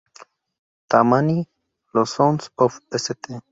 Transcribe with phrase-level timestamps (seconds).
[0.89, 1.47] Tammany,
[1.93, 3.43] los Sons of St.